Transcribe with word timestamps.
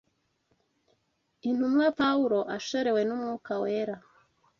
Intumwa 1.49 1.87
Pawulo 1.99 2.39
ashorewe 2.57 3.01
n’Umwuka 3.07 3.51
Wera 3.61 3.95